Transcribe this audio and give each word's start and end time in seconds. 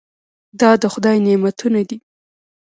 دا 0.59 0.69
د 0.81 0.83
خدای 0.93 1.17
نعمتونه 1.25 1.81
دي. 1.89 1.97